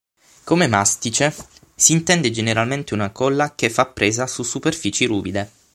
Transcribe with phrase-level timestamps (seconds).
[0.45, 1.31] Come mastice
[1.75, 5.51] si intende generalmente una colla che fa presa su superfici ruvide.